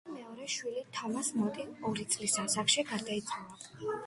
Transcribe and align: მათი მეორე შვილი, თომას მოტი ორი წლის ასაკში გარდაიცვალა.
მათი 0.03 0.13
მეორე 0.19 0.45
შვილი, 0.53 0.81
თომას 0.99 1.29
მოტი 1.41 1.67
ორი 1.91 2.07
წლის 2.15 2.39
ასაკში 2.45 2.87
გარდაიცვალა. 2.95 3.63